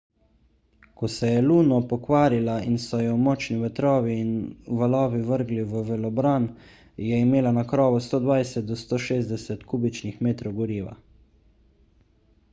ko 0.99 1.07
se 1.15 1.27
je 1.31 1.41
luno 1.47 1.75
pokvarila 1.89 2.53
in 2.69 2.77
so 2.85 3.01
jo 3.01 3.17
močni 3.25 3.57
vetrovi 3.63 4.15
in 4.21 4.31
valovi 4.79 5.21
vrgli 5.27 5.65
v 5.73 5.83
valobran 5.89 6.47
je 7.09 7.21
imela 7.27 7.53
na 7.59 7.65
krovu 7.73 8.01
120–160 8.07 9.67
kubičnih 9.75 10.21
metrov 10.29 10.57
goriva 10.63 10.97